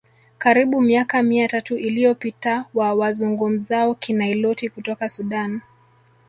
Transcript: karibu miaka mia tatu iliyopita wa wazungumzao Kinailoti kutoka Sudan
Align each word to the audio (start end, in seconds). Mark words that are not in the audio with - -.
karibu 0.37 0.81
miaka 0.81 1.23
mia 1.23 1.47
tatu 1.47 1.77
iliyopita 1.77 2.65
wa 2.73 2.93
wazungumzao 2.93 3.95
Kinailoti 3.95 4.69
kutoka 4.69 5.09
Sudan 5.09 5.61